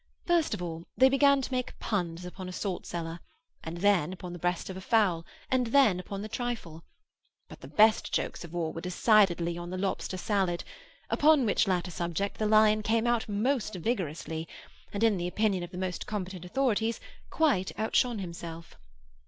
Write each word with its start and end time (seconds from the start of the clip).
First 0.25 0.55
of 0.55 0.63
all, 0.63 0.87
they 0.97 1.09
began 1.09 1.43
to 1.43 1.51
make 1.51 1.77
puns 1.77 2.25
upon 2.25 2.49
a 2.49 2.51
salt 2.51 2.87
cellar, 2.87 3.19
and 3.63 3.77
then 3.77 4.11
upon 4.11 4.33
the 4.33 4.39
breast 4.39 4.67
of 4.71 4.75
a 4.75 4.81
fowl, 4.81 5.23
and 5.51 5.67
then 5.67 5.99
upon 5.99 6.23
the 6.23 6.27
trifle; 6.27 6.83
but 7.47 7.61
the 7.61 7.67
best 7.67 8.11
jokes 8.11 8.43
of 8.43 8.55
all 8.55 8.73
were 8.73 8.81
decidedly 8.81 9.59
on 9.59 9.69
the 9.69 9.77
lobster 9.77 10.17
salad, 10.17 10.63
upon 11.11 11.45
which 11.45 11.67
latter 11.67 11.91
subject 11.91 12.39
the 12.39 12.47
lion 12.47 12.81
came 12.81 13.05
out 13.05 13.29
most 13.29 13.75
vigorously, 13.75 14.47
and, 14.91 15.03
in 15.03 15.17
the 15.17 15.27
opinion 15.27 15.61
of 15.61 15.69
the 15.69 15.77
most 15.77 16.07
competent 16.07 16.45
authorities, 16.45 16.99
quite 17.29 17.71
outshone 17.77 18.17
himself. 18.17 18.77